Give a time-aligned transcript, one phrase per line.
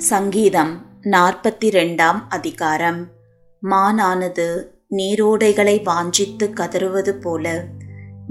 [0.00, 3.08] சங்கீதம் நாற்பத்தி ரெண்டாம் அதிகாரம்.
[3.62, 7.64] மானானது நீரோடைகளை வாஞ்சித்து கதறுவது போல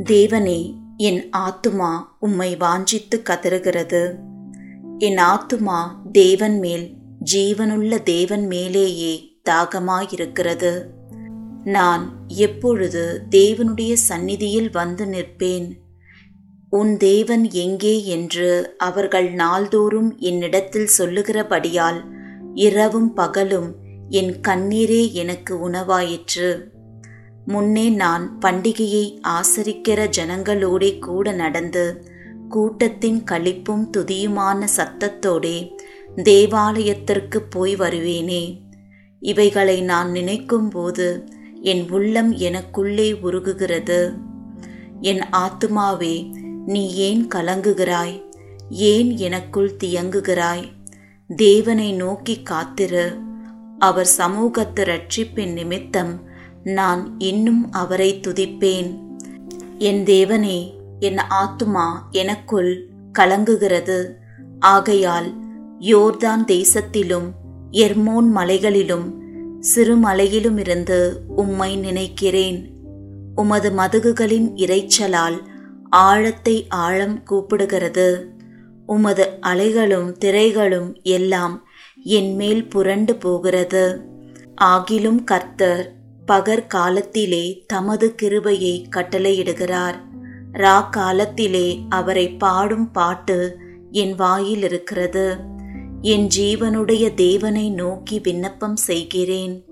[0.03, 4.15] தேவனே என் ஆத்துமா உம்மை வாஞ்சித்து கதறுகிறது.
[4.97, 6.97] என் ஆத்துமா தேவன் மேல்
[7.33, 10.85] ஜீவனுள்ள தேவன் மேலேயே தாகமாயிருக்கிறது.
[11.63, 15.73] நான் எப்பொழுது தேவனுடைய சந்நிதியில் வந்து நிற்பேன்?
[16.69, 22.03] உன் தேவன் எங்கே என்று அவர்கள் நாள்தோறும் என்னிடத்தில் சொல்லுகிறபடியால்
[22.53, 23.75] இரவும் பகலும்
[24.09, 26.63] என் கண்ணீரே எனக்கு உணவாயிற்று.
[27.45, 32.03] முன்னே நான் பண்டிகையை ஆசரிக்கிற ஜனங்களோடே கூட நடந்து
[32.49, 35.77] கூட்டத்தின் களிப்பும் துதியுமான சத்தத்தோடே
[36.15, 38.59] தேவாலயத்திற்கு போய் வருவேனே.
[39.19, 41.27] இவைகளை நான் நினைக்கும்போது
[41.61, 44.13] என் உள்ளம் எனக்குள்ளே உருகுகிறது.
[45.01, 46.38] என் ஆத்துமாவே
[46.69, 48.21] நீ ஏன் கலங்குகிறாய்?
[48.69, 50.63] ஏன் எனக்குள் தியங்குகிறாய்?
[51.35, 53.19] தேவனை நோக்கி காத்திரு.
[53.79, 56.23] அவர் சமூகத்து ரட்சிப்பின் நிமித்தம்
[56.63, 58.99] நான் இன்னும் அவரை துதிப்பேன்.
[59.77, 62.89] என் தேவனே என் ஆத்துமா எனக்குள்
[63.19, 64.13] கலங்குகிறது.
[64.59, 65.33] ஆகையால்
[65.79, 67.31] யோர்தான் தேசத்திலும்
[67.71, 69.23] எர்மோன் மலைகளிலும்
[69.75, 72.73] சிறுமலையிலுமிருந்து உம்மை நினைக்கிறேன்.
[73.35, 75.39] உமது மதுகுகளின் இரைச்சலால்
[75.89, 78.25] ஆழத்தை ஆழம் கூப்பிடுகிறது.
[78.85, 81.67] உமது அலைகளும் திரைகளும் எல்லாம்
[82.03, 84.01] என் மேல் புரண்டு போகிறது.
[84.61, 85.93] ஆகிலும் கர்த்தர்
[86.27, 89.95] பகற்காலத்திலே தமது கிருபையை கட்டளையிடுகிறார்.
[90.53, 93.57] ரா காலத்திலே அவரை பாடும் பாட்டு
[93.91, 95.37] என் வாயில் இருக்கிறது
[96.01, 99.65] என் ஜீவனுடைய தேவனை நோக்கி விண்ணப்பம் செய்கிறேன்.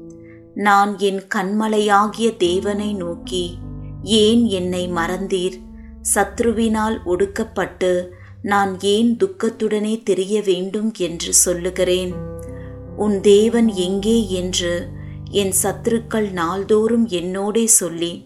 [0.54, 3.58] நான் என் கண்மலையாகிய தேவனை நோக்கி
[4.04, 5.66] ஏன் என்னை மறந்தீர்?
[6.14, 8.08] சத்ருவினால் ஒடுக்கப்பட்டு
[8.42, 12.14] நான் ஏன் துக்கத்துடனே தெரிய வேண்டும் என்று சொல்லுகிறேன்.
[12.98, 14.88] உன் தேவன் எங்கே என்று
[15.32, 18.26] என் சத்துருக்கள் நாள்தோறும் என்னோடே சொல்லி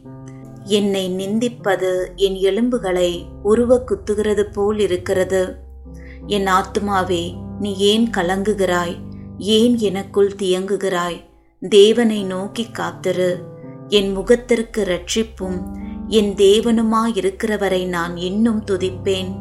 [0.64, 5.56] என்னை நிந்திப்பது என் எலும்புகளை உருவ குத்துகிறது போல் இருக்கிறது.
[6.28, 7.24] என் ஆத்துமாவே
[7.60, 8.96] நீ ஏன் கலங்குகிறாய்?
[9.38, 11.20] ஏன் எனக்குள் தியங்குகிறாய்?
[11.70, 13.38] தேவனை நோக்கி காத்திரு.
[13.88, 15.60] என் முகத்திற்கு ரட்சிப்பும்
[16.12, 19.41] என் தேவனுமாயிருக்கிறவரை நான் இன்னும் துதிப்பேன்.